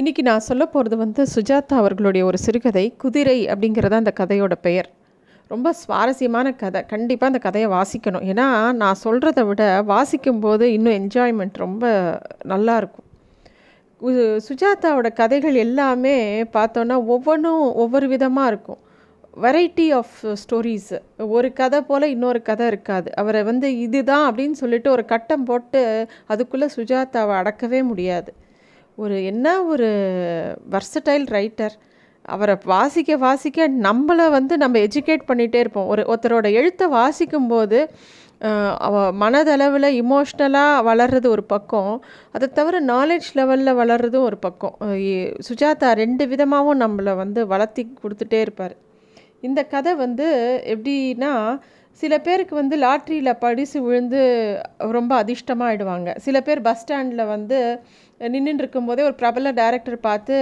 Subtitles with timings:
[0.00, 4.88] இன்றைக்கி நான் சொல்ல போகிறது வந்து சுஜாதா அவர்களுடைய ஒரு சிறுகதை குதிரை அப்படிங்கிறது அந்த கதையோட பெயர்.
[5.48, 6.86] ரொம்ப சுவாரஸ்யமான கதை.
[6.86, 8.24] கண்டிப்பாக அந்த கதையை வாசிக்கணும்.
[8.30, 13.04] ஏன்னா நான் சொல்கிறத விட வாசிக்கும்போது இன்னும் என்ஜாய்மெண்ட் ரொம்ப நல்லா இருக்கும்.
[14.48, 18.78] சுஜாதாவோட கதைகள் எல்லாமே பார்த்தோன்னா ஒவ்வொன்றும் ஒவ்வொரு விதமாக இருக்கும்.
[19.42, 23.16] வெரைட்டி ஆஃப் ஸ்டோரிஸ் ஒரு கதை போல் இன்னொரு கதை இருக்காது.
[23.16, 28.48] அவரை வந்து இதுதான் அப்படின்னு சொல்லிட்டு ஒரு கட்டம் போட்டு அதுக்குள்ளே சுஜாதாவை அடக்கவே முடியாது.
[28.96, 29.88] ஒரு என்ன ஒரு
[30.74, 31.74] வர்சடைல் ரைட்டர்
[32.22, 35.86] அவரை வாசிக்க வாசிக்க நம்மளை வந்து நம்ம எஜுகேட் பண்ணிகிட்டே இருப்போம்.
[35.86, 37.78] ஒரு ஒருத்தரோட எழுத்தை வாசிக்கும்போது
[38.86, 41.94] அவ மனதளவில் இமோஷ்னலாக வளர்றது ஒரு பக்கம்
[42.32, 44.76] அதை தவிர நாலேஜ் லெவலில் வளர்றதும் ஒரு பக்கம்.
[45.48, 48.74] சுஜாதா ரெண்டு விதமாகவும் நம்மளை வந்து வளர்த்தி கொடுத்துட்டே இருப்பார்.
[49.40, 50.28] இந்த கதை வந்து
[50.74, 51.32] எப்படின்னா
[52.00, 54.20] சில பேருக்கு வந்து லாட்ரியில் படிசு விழுந்து
[54.96, 57.58] ரொம்ப அதிர்ஷ்டமாக ஆயிடுவாங்க சில பேர் பஸ் ஸ்டாண்டில் வந்து
[58.20, 60.36] நின்றுட்டு இருக்கும்போதே ஒரு பிரபல டைரக்டர் பார்த்து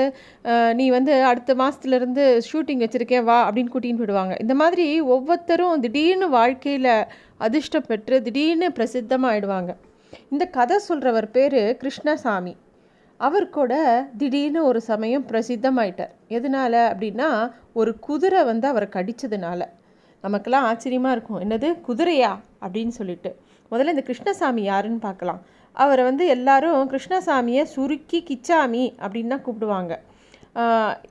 [0.79, 4.35] நீ வந்து அடுத்த மாதத்துலேருந்து ஷூட்டிங் வச்சுருக்கேன் வா அப்படின்னு கூட்டின்னு போயிடுவாங்க.
[4.45, 6.93] இந்த மாதிரி ஒவ்வொருத்தரும் திடீர்னு வாழ்க்கையில்
[7.47, 9.73] அதிர்ஷ்டம் பெற்று திடீர்னு பிரசித்தமாக ஆயிடுவாங்க
[10.33, 12.55] இந்த கதை சொல்கிறவர் பேர் கிருஷ்ணசாமி.
[13.21, 13.73] அவர் கூட
[14.21, 16.13] திடீர்னு ஒரு சமயம் பிரசித்தமாயிட்டார்.
[16.37, 17.29] எதனால அப்படின்னா
[17.81, 19.61] ஒரு குதிரை வந்து அவரை கடித்ததுனால
[20.25, 21.41] நமக்கெல்லாம் ஆச்சரியமாக இருக்கும்.
[21.45, 21.69] என்னது?
[21.89, 22.33] குதிரையா?
[22.65, 23.31] அப்படின்னு சொல்லிட்டு.
[23.73, 25.41] முதல்ல இந்த கிருஷ்ணசாமி யாருன்னு பார்க்கலாம்.
[25.83, 29.95] அவரை வந்து எல்லாரும் கிருஷ்ணசாமியை சுருக்கி கிச்சாமி அப்படின்னு தான் கூப்பிடுவாங்க.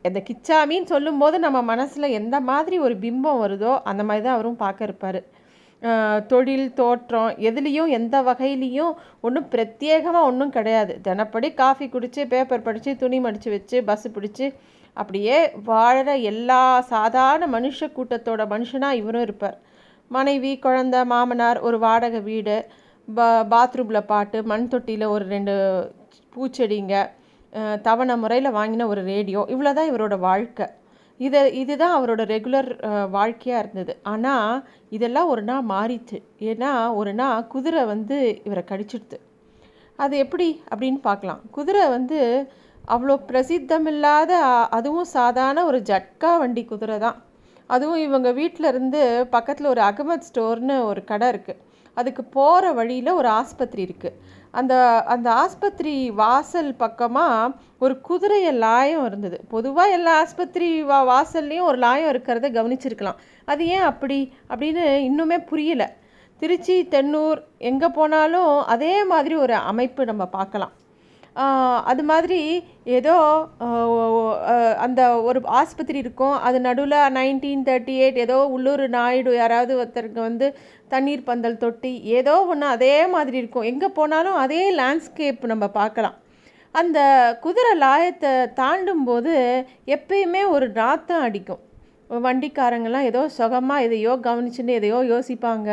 [0.07, 4.89] இந்த கிச்சாமின்னு சொல்லும்போது நம்ம மனசில் எந்த மாதிரி ஒரு பிம்பம் வருதோ அந்த மாதிரி தான் அவரும் பார்க்க
[4.89, 5.19] இருப்பார்.
[6.31, 8.93] தொழில் தோற்றம் எதுலேயும் எந்த வகையிலையும்
[9.25, 10.93] ஒன்றும் பிரத்யேகமாக ஒன்றும் கிடையாது.
[11.07, 14.47] தினப்படி காஃபி குடித்து பேப்பர் படித்து துணி மடித்து வச்சு பஸ்ஸு பிடிச்சி
[15.01, 15.37] அப்படியே
[15.69, 16.61] வாழற எல்லா
[16.93, 19.57] சாதாரண மனுஷ கூட்டத்தோட மனுஷனாக இவரும் இருப்பார்.
[20.15, 22.57] மனைவி குழந்த மாமனார் ஒரு வாடகை வீடு
[23.07, 25.53] பா பாத்ரூமில் பாட்டு மண் தொட்டியில் ஒரு ரெண்டு
[26.33, 26.95] பூச்செடிங்க
[27.87, 30.67] தவணை முறையில் வாங்கின ஒரு ரேடியோ இவ்வளோ தான் இவரோட வாழ்க்கை.
[31.19, 32.69] இதை இதுதான் அவரோட ரெகுலர்
[33.15, 33.93] வாழ்க்கையாக இருந்தது.
[34.11, 34.51] ஆனால்
[34.95, 36.17] இதெல்லாம் ஒரு நாள் மாறிச்சு.
[36.49, 36.71] ஏன்னா
[37.01, 39.19] ஒரு நாள் குதிரை வந்து இவரை கடிச்சிடுது
[39.99, 41.41] அது எப்படி அப்படின்னு பார்க்கலாம்.
[41.55, 42.19] குதிரை வந்து
[42.93, 44.33] அவ்வளோ பிரசித்தமில்லாத
[44.77, 47.17] அதுவும் சாதாரண ஒரு ஜட்கா வண்டி குதிரை தான்.
[47.75, 49.01] அதுவும் இவங்க வீட்டில் இருந்து
[49.35, 51.63] பக்கத்தில் ஒரு அகமத் ஸ்டோர்னு ஒரு கடை இருக்குது
[51.97, 54.17] அதுக்கு போகிற வழியில் ஒரு ஆஸ்பத்திரி இருக்குது
[54.59, 54.73] அந்த
[55.13, 57.53] அந்த ஆஸ்பத்திரி வாசல் பக்கமாக
[57.85, 59.37] ஒரு குதிரைய லாயம் இருந்தது.
[59.53, 63.19] பொதுவாக எல்லா ஆஸ்பத்திரி வா வாசல்லையும் ஒரு லாயம் இருக்கிறத கவனிச்சிருக்கலாம்.
[63.51, 64.19] அது ஏன் அப்படி?
[64.51, 65.87] அப்படின்னு இன்னுமே புரியலை.
[66.41, 70.73] திருச்சி தென்னூர் எங்கே போனாலும் அதே மாதிரி ஒரு அமைப்பு நம்ம பார்க்கலாம்.
[71.91, 72.39] அது மாதிரி
[72.97, 73.15] ஏதோ
[74.85, 76.35] அந்த ஒரு ஆஸ்பத்திரி இருக்கும்.
[76.47, 80.47] அது நடுவில் நைன்டீன் தேர்ட்டி எயிட் ஏதோ உள்ளூர் நாயுடு யாராவது ஒருத்தருக்கு வந்து
[80.93, 83.67] தண்ணீர் பந்தல் தொட்டி ஏதோ ஒன்று அதே மாதிரி இருக்கும்.
[83.71, 86.17] எங்கே போனாலும் அதே லேண்ட்ஸ்கேப் நம்ம பார்க்கலாம்.
[86.75, 86.99] அந்த
[87.45, 89.35] குதிரை லாயத்தை தாண்டும் போது
[89.97, 91.61] எப்பயுமே ஒரு நாத்தம் அடிக்கும்.
[92.25, 95.69] வண்டிக்காரங்கெல்லாம் ஏதோ சுகமாக எதையோ கவனிச்சுன்னு எதையோ யோசிப்பாங்க.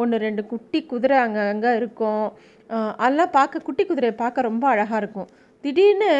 [0.00, 2.26] ஒன்று ரெண்டு குட்டி குதிரை அங்கே அங்கே இருக்கும்.
[2.70, 5.28] அதெல்லாம் பார்க்க குட்டி குதிரையை பார்க்க ரொம்ப அழகாக இருக்கும்.
[5.64, 6.10] திடீர்னு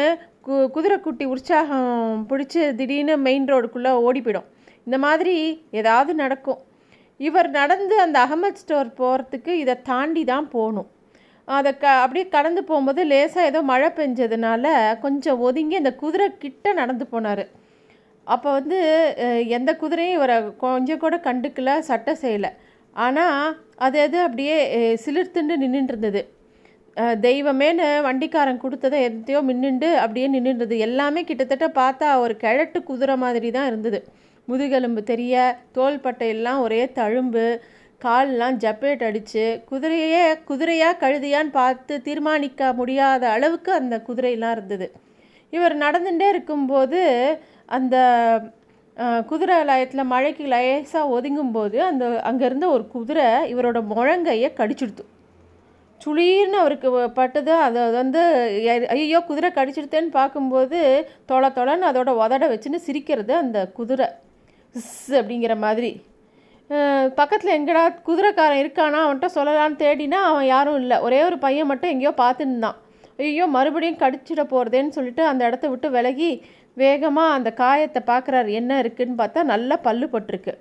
[0.47, 4.47] கு குதிரை குட்டி உற்சாகம் பிடிச்சி திடீர்னு மெயின் ரோடுக்குள்ளே ஓடி போயிடும்
[4.87, 5.35] இந்த மாதிரி
[5.79, 6.59] ஏதாவது நடக்கும்.
[7.19, 10.89] இவர் நடந்து அந்த அகமத் ஸ்டோர் போகிறதுக்கு இதை தாண்டி தான் போகணும்.
[11.47, 14.65] அதை க அப்படியே கடந்து போகும்போது லேசாக ஏதோ மழை பெஞ்சதுனால
[15.05, 17.43] கொஞ்சம் ஒதுங்கி அந்த குதிரை கிட்ட நடந்து போனார்.
[18.27, 18.79] அப்போ வந்து
[19.57, 22.51] எந்த குதிரையும் இவரை கொஞ்சம் கூட கண்டுக்கல சட்டை செய்யலை.
[22.95, 24.55] ஆனால் அது அது அப்படியே
[25.05, 26.21] சிலிர்த்துண்டு நின்றுட்டு இருந்தது
[26.97, 33.49] தெய்வமேனு தெய்வமேன்னு வண்டிக்காரன் கொடுத்ததை எதையோ மின்னுண்டு அப்படியே நின்றுருந்தது எல்லாமே கிட்டத்தட்ட பார்த்தா ஒரு கிழட்டு குதிரை மாதிரி
[33.51, 33.99] தான் இருந்தது.
[34.47, 35.35] முதுகெலும்பு தெரிய
[35.77, 37.45] தோள்பட்டையெல்லாம் ஒரே தழும்பு
[38.01, 44.87] கால்லாம் ஜப்பேட் அடித்து குதிரையே குதிரையாக கழுதியான்னு பார்த்து தீர்மானிக்க முடியாத அளவுக்கு அந்த குதிரையெல்லாம் இருந்தது.
[45.53, 47.01] இவர் நடந்துகிட்டே இருக்கும்போது
[47.69, 47.95] அந்த
[49.29, 55.03] குதிரை லயத்தில் மழைக்கு லேசாக ஒதுங்கும்போது அந்த அங்கேருந்து ஒரு குதிரை இவரோட முழங்கையை கடிச்சிடுத்து.
[56.01, 56.89] சுளீர்னு அவருக்கு
[57.19, 58.21] பட்டது அதை வந்து
[58.95, 60.79] ஐயோ குதிரை கடிச்சிடுத்தேன்னு பார்க்கும்போது
[61.29, 64.07] தொலை தொலைன்னு அதோட உதட வச்சுன்னு சிரிக்கிறது அந்த குதிரை.
[64.75, 65.91] இஸ் அப்படிங்கிற மாதிரி.
[67.19, 70.97] பக்கத்தில் எங்கடா குதிரைக்காரன் இருக்கானா அவன்கிட்ட சொல்லலான்னு தேடினா அவன் யாரும் இல்லை.
[71.07, 72.79] ஒரே ஒரு பையன் மட்டும் எங்கேயோ பார்த்துன்னு தான்
[73.23, 76.29] ஐயோ மறுபடியும் கடிச்சிட போகிறதேன்னு சொல்லிட்டு அந்த இடத்த விட்டு விலகி
[76.77, 78.49] வேகமாக அந்த காயத்தை பார்க்குறாரு.
[78.59, 80.53] என்ன இருக்குன்னு பார்த்தா நல்லா பல்லு பட்டிருக்கு.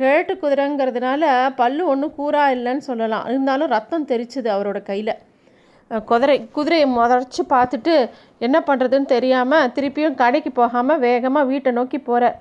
[0.00, 1.22] கேட்டு குதிரைங்கிறதுனால
[1.60, 3.26] பல்லு ஒன்றும் கூறா இல்லைன்னு சொல்லலாம்.
[3.30, 5.14] இருந்தாலும் ரத்தம் தெரிச்சுது அவரோட கையில்.
[6.10, 7.94] குதிரை குதிரையை முதச்சு பார்த்துட்டு
[8.46, 12.38] என்ன பண்ணுறதுன்னு தெரியாமல் திருப்பியும் கடைக்கு போகாமல் வேகமாக வீட்டை நோக்கி போகிறார்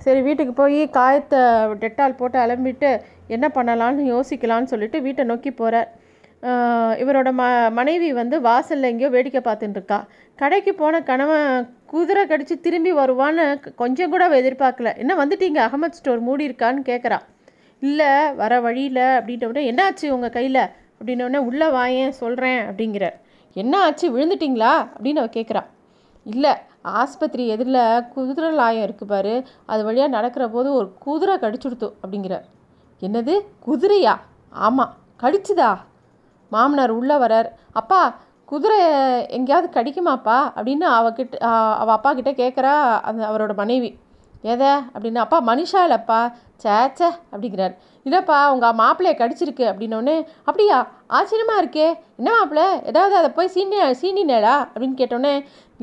[0.00, 1.40] சரி வீட்டுக்கு போய் காயத்தை
[1.82, 2.90] டெட்டால் போட்டு அலம்பிட்டு
[3.34, 5.88] என்ன பண்ணலான்னு யோசிக்கலான்னு சொல்லிட்டு வீட்டை நோக்கி போகிறார்
[7.02, 7.44] இவரோட ம
[7.78, 9.98] மனைவி வந்து வாசலில் எங்கேயோ வேடிக்கை பார்த்துட்டு இருக்கா.
[10.40, 11.48] கடைக்கு போன கணவன்
[11.92, 14.90] குதிரை கடிச்சு திரும்பி வருவான்னு கொஞ்சம் கூட எதிர்பார்க்கல.
[14.98, 15.58] என்ன வந்துட்டீங்க?
[15.66, 17.18] அகமத் ஸ்டோர் மூடி இருக்கான்னு கேட்குறா
[17.82, 20.62] இல்லை வர வழியில் அப்படின்ட்ட உடனே என்னாச்சு உங்கள் கையில்?
[20.98, 23.16] அப்படின்னோடனே உள்ளே வாயேன் சொல்கிறேன் அப்படிங்கிறார்.
[23.56, 24.06] என்ன ஆச்சு?
[24.16, 24.72] விழுந்துட்டீங்களா?
[24.94, 25.62] அப்படின்னு அவள் கேட்குறா
[26.26, 26.52] இல்லை
[27.00, 29.34] ஆஸ்பத்திரி எதிரில் குதிரை லாயம் இருக்குது பாரு.
[29.66, 32.46] அது வழியாக நடக்கிற போது ஒரு குதிரை கடிச்சுடுத்து அப்படிங்கிறார்.
[33.02, 33.34] என்னது?
[33.66, 34.14] குதிரையா?
[34.50, 35.70] ஆமாம் கடிச்சுதா?
[36.54, 37.48] மாமனார் உள்ளே வரார்.
[37.80, 38.00] அப்பா
[38.50, 38.80] குதிரை
[39.36, 40.38] எங்கேயாவது கடிக்குமாப்பா?
[40.58, 42.74] அப்படின்னு அவகிட்ட அவள் அவ அப்பா கிட்டே கேட்குறா
[43.08, 43.90] அந்த அவரோட மனைவி.
[44.52, 46.18] எதை அப்படின்னு அப்பா மனுஷா இல்லைப்பா.
[46.62, 47.74] சேச்சே அப்படிங்கிறார்.
[48.06, 49.64] இல்லைப்பா உங்கள் மாப்பிள்ளைய கடிச்சிருக்கு.
[49.70, 50.16] அப்படின்னோடனே
[50.48, 50.78] அப்படியா?
[51.16, 51.86] ஆச்சரியமாக இருக்கே.
[52.18, 52.66] என்ன மாப்பிள்ளை?
[52.90, 55.34] ஏதாவது அதை போய் சீனி சீனினேடா அப்படின்னு கேட்டோடனே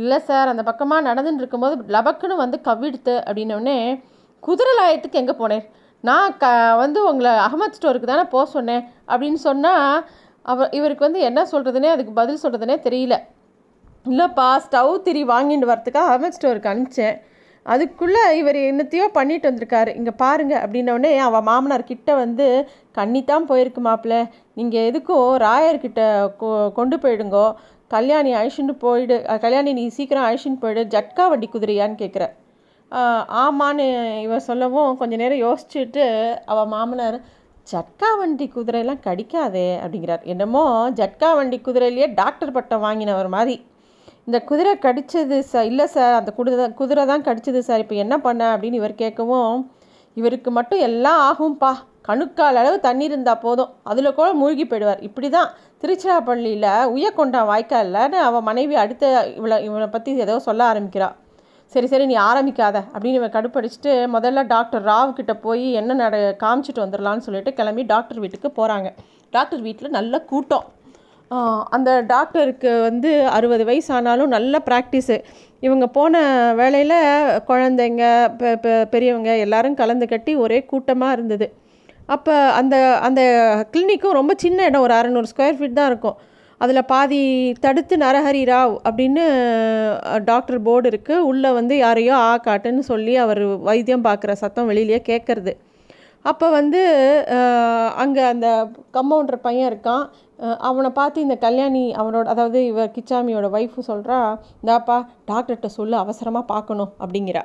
[0.01, 3.15] இல்லை சார் அந்த பக்கமாக நடந்துட்டு இருக்கும்போது லபக்குன்னு வந்து கவ்விடுத்து.
[3.29, 3.77] அப்படின்னோடனே
[4.47, 5.65] குதிரை லாயத்துக்கு எங்கே போனேன்
[6.09, 6.45] நான் க
[6.83, 8.83] வந்து உங்களை அகமத் ஸ்டோருக்கு தானே போக சொன்னேன்.
[9.13, 10.05] அப்படின்னு சொன்னால்
[10.45, 13.15] அவ இவருக்கு வந்து என்ன சொல்கிறதுனே அதுக்கு பதில் சொல்கிறதுனே தெரியல.
[14.05, 17.17] இல்லைப்பா ஸ்டவ் திரி வாங்கிட்டு வரத்துக்காக அகமத் ஸ்டோருக்கு அனுப்பிச்சேன்.
[17.65, 19.91] அதுக்குள்ளே இவர் என்னத்தையோ பண்ணிட்டு வந்திருக்காரு.
[19.99, 22.47] இங்கே பாருங்க அப்படின்னோடனே அவள் மாமனார் கிட்ட வந்து
[22.99, 24.17] கண்ணித்தான் போயிருக்கு மாப்பிள்ள
[24.59, 26.01] நீங்கள் எதுக்கும் ராயர்கிட்ட
[26.41, 26.47] கொ
[26.79, 27.45] கொண்டு போயிடுங்கோ.
[27.95, 29.15] கல்யாணி அழிச்சுட்டு போயிடு
[29.45, 30.83] கல்யாணி நீ சீக்கிரம் அழிச்சுட்டு போயிடு.
[30.95, 32.25] ஜட்கா வண்டி குதிரையான்னு கேட்குற
[33.41, 33.85] ஆமான்னு
[34.25, 36.05] இவ சொல்லவும் கொஞ்ச நேரம் யோசிச்சுட்டு
[36.51, 37.17] அவள் மாமனார்
[37.71, 40.23] ஜட்கா வண்டி குதிரையெல்லாம் கடிக்காதே அப்படிங்கிறார்.
[40.33, 40.63] என்னமோ
[40.99, 43.55] ஜட்கா வண்டி குதிரையிலேயே டாக்டர் பட்டம் வாங்கினவர் மாதிரி.
[44.27, 48.41] இந்த குதிரை கடிச்சது சார் இல்லை சார் அந்த குதிரை குதிரை தான் கடிச்சது சார் இப்போ என்ன பண்ண
[48.55, 49.55] அப்படின்னு இவர் கேட்கவும்
[50.19, 51.71] இவருக்கு மட்டும் எல்லாம் ஆகும்பா.
[52.07, 53.71] கணுக்கால் அளவு தண்ணி இருந்தால் போதும்.
[53.91, 55.03] அதில் கூட மூழ்கி போயிடுவார்.
[55.07, 55.51] இப்படி தான்
[55.81, 59.05] திருச்சிராப்பள்ளியில் உயக்கொண்டா வாய்க்கால்னு அவன் மனைவி அடுத்த
[59.39, 61.15] இவளை இவனை பற்றி ஏதோ சொல்ல ஆரம்பிக்கிறாள்
[61.73, 66.83] சரி சரி நீ ஆரம்பிக்காத அப்படின்னு இவன் கடுப்படிச்சிட்டு முதல்ல டாக்டர் ராவ் கிட்ட போய் என்ன நட காமிச்சிட்டு
[66.83, 68.89] வந்துடலான்னு சொல்லிட்டு கிளம்பி டாக்டர் வீட்டுக்கு போகிறாங்க
[69.33, 70.65] டாக்டர் வீட்டில் நல்ல கூட்டம்.
[71.75, 75.17] அந்த டாக்டருக்கு வந்து அறுபது வயசு ஆனாலும் நல்ல ப்ராக்டிஸு
[75.67, 76.23] இவங்க போன
[76.59, 76.97] வேலையில்
[77.49, 78.03] குழந்தைங்க
[78.93, 81.47] பெரியவங்க எல்லாரும் கலந்து கட்டி ஒரே கூட்டமாக இருந்தது.
[82.15, 82.75] அப்போ அந்த
[83.07, 83.21] அந்த
[83.73, 86.17] கிளினிக்கும் ரொம்ப சின்ன இடம் ஒரு அறநூறு ஸ்கொயர் ஃபீட் தான் இருக்கும்.
[86.61, 87.19] அதில் பாதி
[87.63, 89.23] தடுத்து நரஹரி ராவ் அப்படின்னு
[90.29, 95.53] டாக்டர் போர்டு இருக்குது உள்ளே வந்து யாரையோ ஆ காட்டுன்னு சொல்லி அவர் வைத்தியம் பார்க்குற சத்தம் வெளியிலேயே கேட்குறது
[96.25, 96.81] அப்போ வந்து
[98.03, 98.47] அங்கே அந்த
[98.97, 100.03] கம்பவுண்டர் பையன் இருக்கான்.
[100.69, 104.19] அவனை பார்த்து இந்த கல்யாணி அவனோட அதாவது இவ கிச்சாமியோட ஒய்ஃபு சொல்கிறா
[104.61, 104.97] இந்தாப்பா
[105.31, 107.43] டாக்டர்கிட்ட சொல்லு அவசரமாக பார்க்கணும் அப்படிங்கிறா.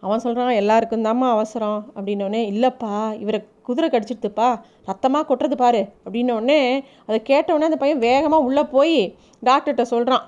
[0.00, 1.92] அவன் சொல்கிறான் எல்லாருக்கும் தாம்மா அவசரம்.
[1.96, 4.48] அப்படின்னோடனே இல்லைப்பா இவரை குதிரை கடிச்சிடுதுப்பா
[4.84, 5.88] ரத்தமாக கொட்டுறது பாரு.
[6.04, 6.60] அப்படின்னோடனே
[7.06, 8.98] அதை கேட்டவுடனே அந்த பையன் வேகமாக உள்ளே போய்
[9.44, 10.26] டாக்டர்கிட்ட சொல்கிறான்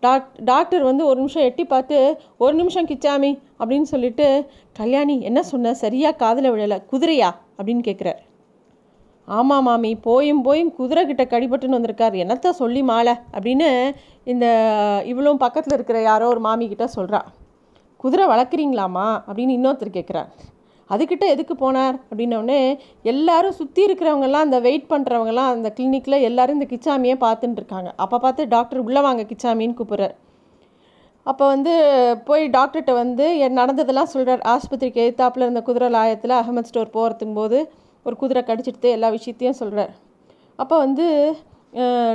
[0.00, 5.74] டாக் டாக்டர் வந்து ஒரு நிமிஷம் எட்டி பார்த்து ஒரு நிமிஷம் கிச்சாமி அப்படின்னு சொல்லிட்டு கல்யாணி என்ன சொன்ன?
[5.74, 6.78] சரியாக காதில் விழலை.
[6.92, 7.28] குதிரையா?
[7.58, 8.20] அப்படின்னு கேட்குறார்
[9.24, 12.14] ஆமாம் மாமி போயும் போயும் குதிரை கிட்ட கடிபட்டுன்னு வந்திருக்கார்.
[12.14, 13.14] என்னத்த சொல்லி மாலை?
[13.38, 13.68] அப்படின்னு
[14.24, 14.46] இந்த
[15.06, 17.28] இவளும் பக்கத்தில் இருக்கிற யாரோ ஒரு மாமி கிட்ட சொல்கிறான்
[18.02, 20.30] குதிரை வளர்க்குறீங்களாமா அப்படின்னு இன்னொருத்தர் கேட்குறார்.
[20.90, 21.96] அதுக்கிட்ட எதுக்கு போனார்?
[22.08, 22.58] அப்படின்னோடனே
[23.12, 27.90] எல்லாரும் சுற்றி இருக்கிறவங்கலாம் அந்த வெயிட் பண்ணுறவங்கலாம் அந்த கிளினிக்கில் எல்லாரும் இந்த கிச்சாமியை பார்த்துட்டு இருக்காங்க.
[28.04, 30.14] அப்போ பார்த்து டாக்டர் உள்ளே வாங்க கிச்சாமின்னு கூப்பிட்றார்.
[31.26, 31.72] அப்போ வந்து
[32.28, 37.58] போய் டாக்டர்கிட்ட வந்து என் நடந்ததெல்லாம் சொல்கிறார் ஆஸ்பத்திரிக்கு எதிர்த்தாப்புல இருந்த குதிரை லாயத்தில் அகமது ஸ்டோர் போகிறதுக்கும் போது
[38.06, 39.92] ஒரு குதிரை கடிச்சிட்டு எல்லா விஷயத்தையும் சொல்கிறார்
[40.62, 41.06] அப்போ வந்து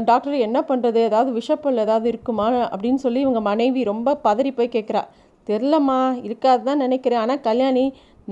[0.09, 2.47] டாக்டர் என்ன பண்ணுறது ஏதாவது விஷப்பல் ஏதாவது இருக்குமா?
[2.73, 5.01] அப்படின்னு சொல்லி இவங்க மனைவி ரொம்ப பதறி போய் கேட்குறா.
[5.49, 7.21] தெரிலம்மா இருக்காது தான் நினைக்கிறேன்.
[7.23, 7.85] ஆனால் கல்யாணி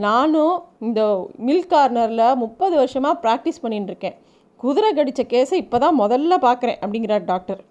[0.06, 0.56] நானும்
[0.86, 1.02] இந்த
[1.48, 4.18] மில்க் கார்னரில் முப்பது வருஷமாக ப்ராக்டிஸ் பண்ணிட்டுருக்கேன்
[4.64, 7.62] குதிரை கடித்த கேஸை இப்போ தான் முதல்ல பார்க்குறேன் அப்படிங்கிறார் டாக்டர்.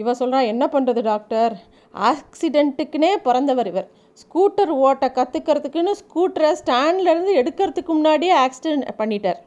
[0.00, 1.54] இவ சொல்கிறா என்ன பண்ணுறது டாக்டர்?
[1.94, 3.88] ஆக்சிடெண்ட்டுக்குனே பிறந்தவர் இவர்.
[4.22, 9.40] ஸ்கூட்டர் ஓட்ட கற்றுக்கிறதுக்குன்னு ஸ்கூட்டரை ஸ்டாண்ட்லேருந்து எடுக்கிறதுக்கு முன்னாடியே ஆக்சிடென்ட் பண்ணிட்டார்.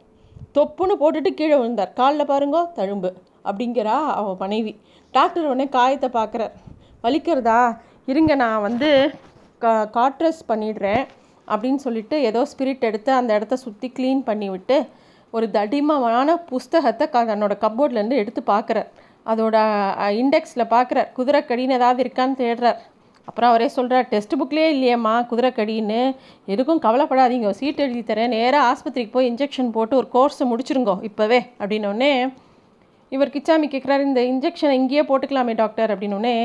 [0.57, 1.93] தொப்புன்னு போட்டுட்டு கீழே விழுந்தார்.
[1.99, 3.11] காலில் பாருங்கோ தழும்பு
[3.47, 4.73] அப்படிங்கிறா அவன் மனைவி.
[5.13, 6.53] டாக்டர் உடனே காயத்தை பார்க்குறார்
[7.05, 7.59] வலிக்கிறதா?
[8.11, 8.89] இருங்க நான் வந்து
[9.63, 11.03] கா காட்ரஸ் பண்ணிடுறேன்
[11.53, 14.77] அப்படின்னு சொல்லிட்டு ஏதோ ஸ்பிரிட் எடுத்து அந்த இடத்த சுற்றி க்ளீன் பண்ணி விட்டு
[15.37, 18.89] ஒரு தடிமமான புஸ்தகத்தை க தன்னோட கப்போர்ட்லேருந்து எடுத்து பார்க்குறார்.
[19.31, 19.55] அதோட
[20.21, 21.07] இண்டெக்ஸில் பார்க்குறார்.
[21.17, 22.79] குதிரைக்கடின்னு ஏதாவது இருக்கான்னு தேடுறார்.
[23.27, 26.01] அப்புறம் அவரே சொல்கிறார் டெஸ்ட் புக்லேயே இல்லையம்மா குதிரைக்கடின்னு.
[26.53, 27.51] எதுக்கும் கவலைப்படாதீங்க.
[27.59, 28.33] சீட் எழுதி தரேன்.
[28.37, 31.39] நேராக ஆஸ்பத்திரிக்கு போய் இன்ஜெக்ஷன் போட்டு ஒரு கோர்ஸை முடிச்சிருங்கோ இப்போவே.
[31.61, 32.11] அப்படின்னோடனே
[33.15, 36.35] இவர் கிச்சாமி கேட்குறாரு இந்த இன்ஜெக்ஷனை இங்கேயே போட்டுக்கலாமே டாக்டர் அப்படின்னோடனே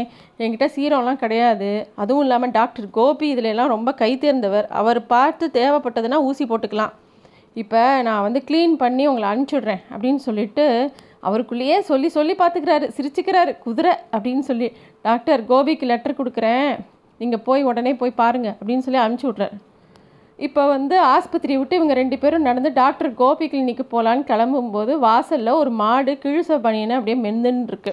[0.43, 1.71] என்கிட்ட சீரம்லாம் கிடையாது.
[2.03, 4.67] அதுவும் இல்லாமல் டாக்டர் கோபி இதிலெல்லாம் ரொம்ப கை தேர்ந்தவர்.
[4.81, 6.95] அவர் பார்த்து தேவைப்பட்டதுன்னா ஊசி போட்டுக்கலாம்.
[7.63, 10.67] இப்போ நான் வந்து க்ளீன் பண்ணி உங்களை அனுப்பிச்சுடுறேன் அப்படின்னு சொல்லிட்டு
[11.29, 12.89] அவருக்குள்ளேயே சொல்லி சொல்லி பார்த்துக்கிறாரு.
[12.97, 13.53] சிரிச்சுக்கிறாரு.
[13.65, 14.69] குதிரை அப்படின்னு சொல்லி
[15.09, 16.71] டாக்டர் கோபிக்கு லெட்டர் கொடுக்குறேன்.
[17.21, 19.57] நீங்கள் போய் உடனே போய் பாருங்கள் அப்படின்னு சொல்லி அனுப்பிச்சி விட்றாரு
[20.38, 25.71] இப்போ வந்து ஆஸ்பத்திரியை விட்டு இவங்க ரெண்டு பேரும் நடந்து டாக்டர் கோபி கிளினிக்கு போகலான்னு கிளம்பும்போது வாசலில் ஒரு
[25.80, 27.92] மாடு கிழிச பனியனை அப்படியே மெந்துன்னு இருக்கு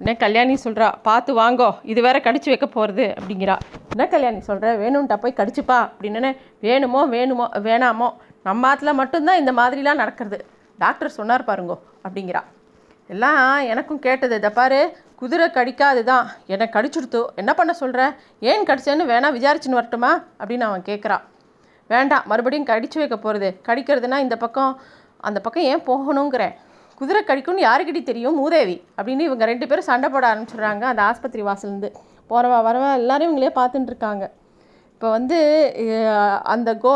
[0.00, 3.56] என்ன கல்யாணி சொல்கிறா பார்த்து வாங்கோ இது வேற கடிச்சு வைக்க போகிறது அப்படிங்கிறா.
[3.94, 6.30] என்ன கல்யாணி சொல்கிற வேணும்ட்டா போய் கடிச்சுப்பா அப்படின்னு
[6.66, 8.08] வேணுமோ வேணுமோ வேணாமோ
[8.48, 10.38] நம்ம ஆத்துல மட்டும்தான் இந்த மாதிரிலாம் நடக்கிறது.
[10.78, 12.42] டாக்டர் சொன்னார் பாருங்கோ அப்படிங்கிறா.
[13.10, 13.40] எல்லாம்
[13.72, 14.80] எனக்கும் கேட்டது இதை பாரு
[15.22, 18.02] குதிரை கடிக்காது தான் என்னை கடிச்சுடுத்து என்ன பண்ண சொல்கிற
[18.50, 20.12] ஏன் கடிச்சேன்னு வேணா விசாரிச்சுன்னு வரட்டுமா?
[20.40, 21.24] அப்படின்னு அவன் கேட்குறான்
[21.90, 24.72] வேண்டாம் மறுபடியும் கடிச்சு வைக்க போகிறது கடிக்கிறதுனா இந்த பக்கம்
[25.28, 26.54] அந்த பக்கம் ஏன் போகணுங்கிறேன்
[27.00, 31.90] குதிரை கடிக்கும்னு யாருக்கிட்டே தெரியும் மூதேவி அப்படின்னு இவங்க ரெண்டு பேரும் சண்டை போட ஆரம்பிச்சிடுறாங்க அந்த ஆஸ்பத்திரி வாசலேருந்து
[32.30, 34.24] போகிறவா வரவா எல்லாரும் இவங்களே பார்த்துட்டு இருக்காங்க.
[34.94, 35.36] இப்போ வந்து
[36.54, 36.92] அந்த கோ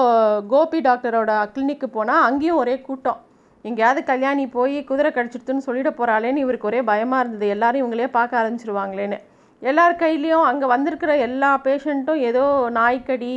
[0.52, 3.20] கோபி டாக்டரோட கிளினிக்கு போனால் அங்கேயும் ஒரே கூட்டம்.
[3.64, 7.48] எங்கேயாவது கல்யாணி போய் குதிரை கடிச்சிடுத்துன்னு சொல்லிட போகிறாளேன்னு இவருக்கு ஒரே பயமாக இருந்தது.
[7.56, 9.18] எல்லாரும் இவங்களே பார்க்க ஆரம்பிச்சிருவாங்களேன்னு.
[9.62, 12.44] எல்லார் கையிலையும் அங்கே வந்திருக்கிற எல்லா பேஷண்ட்டும் ஏதோ
[12.78, 13.34] நாய்க்கடி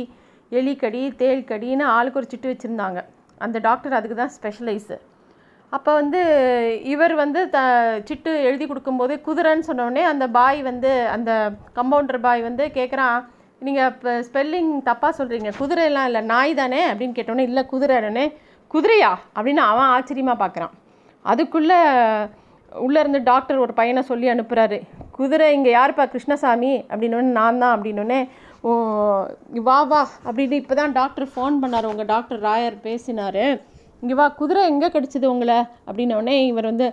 [0.52, 3.00] எலிக்கடி தேள்கடின்னு ஆளுக்கு ஒரு சிட்டு வச்சுருந்தாங்க.
[3.44, 4.96] அந்த டாக்டர் அதுக்கு தான் ஸ்பெஷலைஸு
[5.72, 6.20] அப்போ வந்து
[6.92, 7.58] இவர் வந்து த
[8.08, 11.30] சிட்டு எழுதி கொடுக்கும்போது குதிரைன்னு சொன்னோடனே அந்த பாய் வந்து அந்த
[11.78, 13.18] கம்பவுண்டர் பாய் வந்து கேட்குறான்
[13.66, 16.80] நீங்கள் இப்போ ஸ்பெல்லிங் தப்பாக சொல்கிறீங்க குதிரையெல்லாம் இல்லை நாய் தானே?
[16.90, 18.26] அப்படின்னு கேட்டோன்னே இல்லை குதிரைனே
[18.70, 19.12] குதிரையா?
[19.36, 20.74] அப்படின்னு அவன் ஆச்சரியமாக பார்க்குறான்
[21.24, 21.78] அதுக்குள்ளே
[22.86, 24.78] உள்ளே இருந்து டாக்டர் ஒரு பையனை சொல்லி அனுப்புகிறாரு
[25.18, 26.72] குதிரை இங்கே யாருப்பா கிருஷ்ணசாமி?
[26.90, 27.74] அப்படின்னோடனே நான் தான்.
[27.76, 28.20] அப்படின்னோடனே
[29.66, 31.88] வா வா அப்படின்னு இப்போ தான் டாக்டர் ஃபோன் பண்ணார்.
[31.90, 33.44] உங்கள் டாக்டர் ராயர் பேசினார்.
[34.02, 35.58] இங்கே வா குதிரை எங்கே கடிச்சது உங்களை?
[35.88, 36.86] அப்படின்னோடனே இவர் வந்து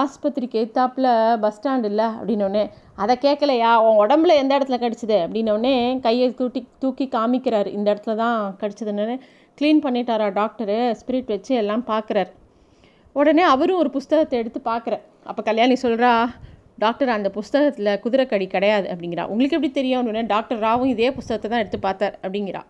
[0.00, 1.08] ஆஸ்பத்திரிக்கு எத்தாப்பில்
[1.44, 2.64] பஸ் ஸ்டாண்ட் இல்லை அப்படின்னோடனே
[3.02, 5.16] அதை கேட்கலையா உன் உடம்புல எந்த இடத்துல கடிச்சது?
[5.26, 5.74] அப்படின்னோடனே
[6.06, 7.70] கையை தூட்டி தூக்கி காமிக்கிறார்.
[7.76, 9.16] இந்த இடத்துல தான் கிடச்சிதுன்னு
[9.58, 12.30] க்ளீன் பண்ணிட்டாரா டாக்டரு ஸ்பிரிட் வச்சு எல்லாம் பார்க்குறாரு
[13.16, 16.12] உடனே அவரும் ஒரு புஸ்தகத்தை எடுத்து பார்க்குறார் அப்போ கல்யாணி சொல்கிறா
[16.82, 19.24] டாக்டர் அந்த புஸ்தகத்தில் குதிரைக்கடி கிடையாது அப்படிங்கிறா.
[19.32, 22.62] உங்களுக்கு எப்படி தெரியும்னு டாக்டர் ராவும் இதே புஸ்தகத்தை தான் எடுத்து பார்த்தார் அப்படிங்கிறா.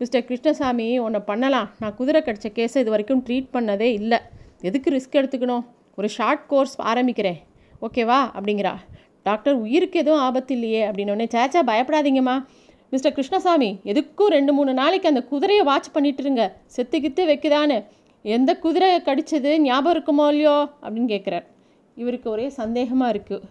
[0.00, 1.68] மிஸ்டர் கிருஷ்ணசாமி ஒன்று பண்ணலாம்.
[1.80, 4.18] நான் குதிரை கடித்த கேஸை இது வரைக்கும் ட்ரீட் பண்ணதே இல்லை.
[4.68, 5.64] எதுக்கு ரிஸ்க் எடுத்துக்கணும்?
[5.98, 7.38] ஒரு ஷார்ட் கோர்ஸ் ஆரம்பிக்கிறேன்.
[7.86, 8.74] ஓகேவா அப்படிங்கிறா.
[9.28, 10.82] டாக்டர் உயிருக்கு எதுவும் ஆபத்து இல்லையே?
[10.88, 12.36] அப்படின்னோடனே சேச்சா பயப்படாதீங்கம்மா.
[12.92, 16.44] மிஸ்டர் கிருஷ்ணசாமி எதுக்கும் ரெண்டு மூணு நாளைக்கு அந்த குதிரையை வாட்ச் பண்ணிட்டுருங்க
[16.76, 17.78] செத்து கித்து வைக்குதான்னு.
[18.36, 20.56] எந்த குதிரை கடிச்சது ஞாபகம் இருக்குமோ இல்லையோ?
[20.82, 21.46] அப்படின்னு கேட்குறார்
[22.02, 23.46] இவருக்கு ஒரே சந்தேகமாக இருக்குது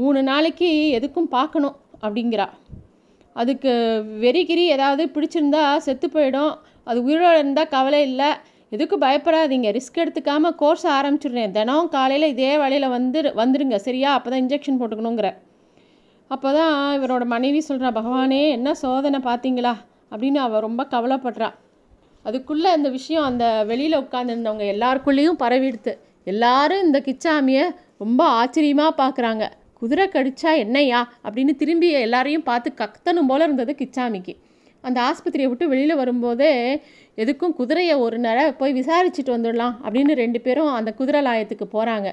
[0.00, 0.68] மூணு நாளைக்கு
[0.98, 2.46] எதுக்கும் பார்க்கணும் அப்படிங்கிறா.
[3.40, 3.72] அதுக்கு
[4.22, 6.54] வெறிகிரி ஏதாவது பிடிச்சிருந்தா செத்து போயிடும்.
[6.90, 8.30] அது உயிரோடு இருந்தால் கவலை இல்லை.
[8.74, 9.68] எதுக்கும் பயப்படாதீங்க.
[9.76, 11.54] ரிஸ்க் எடுத்துக்காமல் கோர்ஸ் ஆரம்பிச்சிடுறேன்.
[11.56, 14.10] தினம் காலையில் இதே வேலையில் வந்து வந்துடுங்க சரியா?
[14.18, 15.30] அப்போ தான் இன்ஜெக்ஷன் போட்டுக்கணுங்கிற.
[16.34, 19.74] அப்போ தான் இவரோட மனைவி சொல்கிறா பகவானே என்ன சோதனை பார்த்தீங்களா?
[20.12, 21.50] அப்படின்னு அவள் ரொம்ப கவலைப்படுறா.
[22.24, 25.92] அதுக்குள்ளே இந்த விஷயம் அந்த வெளியில் உட்காந்துருந்தவங்க எல்லாருக்குள்ளேயும் பரவிடுத்து.
[26.32, 27.64] எல்லாரும் இந்த கிச்சாமியை
[28.00, 29.44] ரொம்ப ஆச்சரியமாக பார்க்குறாங்க
[29.80, 34.34] குதிரை கடிச்சா என்னையா அப்படின்னு திரும்பி எல்லாரையும் பார்த்து கத்தனும் போல் இருந்தது கிச்சாமிக்கு.
[34.84, 36.50] அந்த ஆஸ்பத்திரியை விட்டு வெளியில் வரும்போதே
[37.16, 42.10] எதுக்கும் குதிரையை ஒரு நேரம் போய் விசாரிச்சுட்டு வந்துடலாம் அப்படின்னு ரெண்டு பேரும் அந்த குதிரை லாயத்துக்கு போகிறாங்க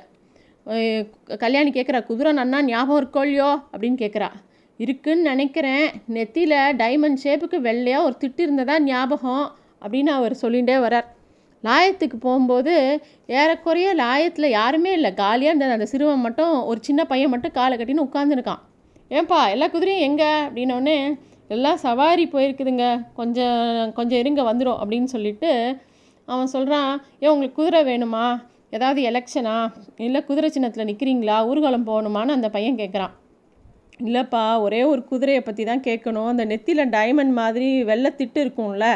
[1.37, 3.49] கல்யாணி கேட்குறா குதிரை நன்னா ஞாபகம் இருக்கோ இல்லையோ?
[3.71, 4.29] அப்படின்னு கேட்குறா
[4.79, 5.85] இருக்குன்னு நினைக்கிறேன்.
[6.13, 9.45] நெத்தியில் டைமண்ட் ஷேப்புக்கு வெள்ளையாக ஒரு திட்டு இருந்ததா ஞாபகம்?
[9.81, 11.07] அப்படின்னு அவர் சொல்லிகிட்டே வரார்
[11.67, 12.73] லாயத்துக்கு போகும்போது
[13.39, 15.11] ஏறக்குறைய லாயத்தில் யாருமே இல்லை.
[15.21, 15.75] காலியாக இருந்தது.
[15.77, 18.61] அந்த சிறுவன் மட்டும் ஒரு சின்ன பையன் மட்டும் காலை கட்டின்னு உட்காந்துருக்கான்
[19.11, 20.31] ஏன்பா எல்லா குதிரையும் எங்கே?
[20.45, 20.97] அப்படின்னோடனே
[21.55, 22.85] எல்லாம் சவாரி போயிருக்குதுங்க.
[23.19, 25.51] கொஞ்சம் கொஞ்சம் இருங்க வந்துடும் அப்படின்னு சொல்லிட்டு
[26.27, 26.91] அவன் சொல்கிறான்
[27.23, 28.25] ஏன் உங்களுக்கு குதிரை வேணுமா?
[28.77, 29.55] ஏதாவது எலெக்ஷனா
[30.07, 32.35] இல்லை குதிரை சின்னத்தில் நிற்கிறீங்களா ஊர்வலம் போகணுமான்னு?
[32.37, 33.13] அந்த பையன் கேட்குறான்
[34.07, 36.29] இல்லைப்பா ஒரே ஒரு குதிரையை பற்றி தான் கேட்கணும்.
[36.33, 38.87] அந்த நெத்தியில் டைமண்ட் மாதிரி வெள்ளை திட்டு இருக்கும்ல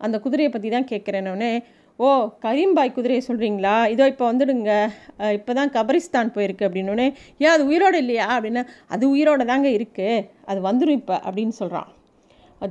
[0.00, 1.50] அந்த குதிரையை பற்றி தான் கேட்குறேன்னொடனே
[2.04, 2.08] ஓ
[2.44, 4.70] கரீம்பாய் குதிரையை சொல்கிறீங்களா இதோ இப்போ வந்துடுங்க.
[5.36, 7.06] இப்போ தான் கபரிஸ்தான் போயிருக்கு அப்படின்னோடனே
[7.44, 8.26] ஏன் அது உயிரோடு இல்லையா?
[8.36, 8.62] அப்படின்னா
[8.94, 11.88] அது உயிரோட தாங்க இருக்குது அது வந்துடும் இப்போ அப்படின்னு சொல்கிறான்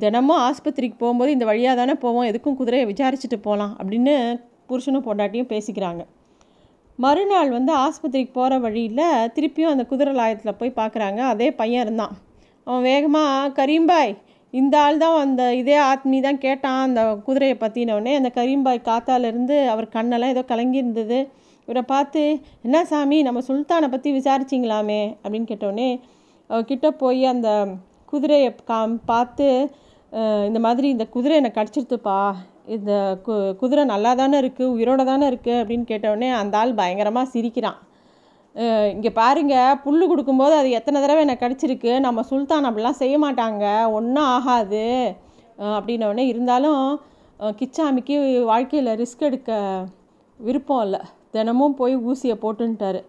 [0.03, 2.27] தினமும் ஆஸ்பத்திரிக்கு போகும்போது இந்த வழியாக தானே போவோம்.
[2.31, 4.13] எதுக்கும் குதிரையை விசாரிச்சுட்டு போகலாம் அப்படின்னு
[4.69, 6.03] புருஷனும் பொண்டாட்டியும் பேசிக்கிறாங்க.
[6.99, 9.03] மறுநாள் வந்து ஆஸ்பத்திரிக்கு போகிற வழியில்
[9.35, 12.13] திருப்பியும் அந்த குதிரை லாயத்தில் போய் பார்க்குறாங்க அதே பையன் இருந்தான்.
[12.67, 14.13] அவன் வேகமாக கரீம்பாய்
[14.59, 19.87] இந்த ஆள் தான் அந்த இதே ஆத்மி தான் கேட்டான் அந்த குதிரையை பற்றினோடனே அந்த கரீம்பாய் காத்தாலேருந்து அவர்
[19.95, 21.19] கண்ணெல்லாம் ஏதோ கலங்கி இருந்தது
[21.67, 22.21] இவரை பார்த்து
[22.65, 25.01] என்ன சாமி நம்ம சுல்தானை பற்றி விசாரிச்சிங்களாமே?
[25.23, 25.89] அப்படின்னு கேட்டோடனே
[26.69, 27.49] கிட்ட போய் அந்த
[28.13, 29.47] குதிரையை காம் பார்த்து
[30.47, 32.19] இந்த மாதிரி இந்த குதிரை என்னை கடிச்சிருத்துப்பா.
[32.75, 32.91] இந்த
[33.25, 37.79] கு குதிரை நல்லா தானே இருக்குது உயிரோட தானே இருக்குது அப்படின்னு கேட்டவுடனே அந்த ஆள் பயங்கரமாக சிரிக்கிறான்.
[38.93, 43.65] இங்கே பாருங்க புல் கொடுக்கும்போது அது எத்தனை தடவை என்னை கடிச்சிருக்கு நம்ம சுல்தான் அப்படிலாம் செய்ய மாட்டாங்க
[43.97, 44.85] ஒன்றும் ஆகாது.
[45.77, 46.83] அப்படின்னோடனே இருந்தாலும்
[47.59, 48.15] கிச்சாமிக்கு
[48.51, 49.59] வாழ்க்கையில் ரிஸ்க் எடுக்க
[50.39, 51.01] விருப்பம் இல்லை.
[51.35, 53.01] தினமும் போய் ஊசியை போட்டுன்ட்டாரு.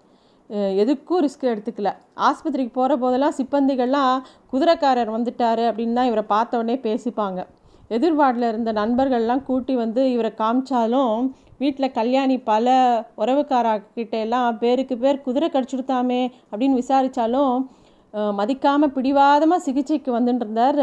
[0.82, 1.90] எதுக்கும் ரிஸ்க் எடுத்துக்கல.
[2.28, 4.14] ஆஸ்பத்திரிக்கு போகிற போதெல்லாம் சிப்பந்திகள்லாம்
[4.52, 7.40] குதிரைக்காரர் வந்துட்டார் அப்படின்னு தான் இவரை பார்த்த உடனே பேசிப்பாங்க.
[7.90, 11.16] எதிர்வார்டில் இருந்த நண்பர்கள்லாம் கூட்டி வந்து இவரை காமிச்சாலும்
[11.62, 12.74] வீட்டில் கல்யாணி பல
[13.22, 17.54] உறவுக்காரர்கிட்ட எல்லாம் பேருக்கு பேர் குதிரை கடிச்சுடுத்தாமே அப்படின்னு விசாரித்தாலும்
[18.40, 20.82] மதிக்காமல் பிடிவாதமாக சிகிச்சைக்கு வந்துட்டு இருந்தார்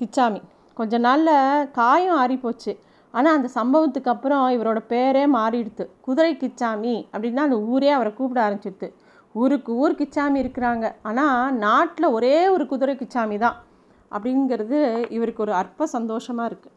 [0.00, 0.40] கிச்சாமி
[0.76, 2.72] கொஞ்ச நாளில் காயம் ஆறிப்போச்சு.
[3.14, 8.88] ஆனால் அந்த சம்பவத்துக்கு அப்புறம் இவரோட பேரே மாறிடுது குதிரை கிச்சாமி அப்படின்னா அந்த ஊரே அவரை கூப்பிட ஆரம்பிச்சிடுது
[9.34, 10.86] ஊருக்கு ஊர் கிச்சாமி இருக்கிறாங்க.
[11.08, 13.56] ஆனால் நாட்டில் ஒரே ஒரு குதிரை கிச்சாமி தான்.
[14.12, 14.78] அப்படிங்கிறது
[15.10, 16.76] இவருக்கு ஒரு அற்ப சந்தோஷமாக இருக்குது